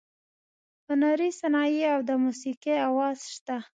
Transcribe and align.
هنري 0.87 1.29
صنایع 1.39 1.87
او 1.95 1.99
د 2.09 2.11
موسیقۍ 2.23 2.75
اواز 2.89 3.17
شته. 3.33 3.57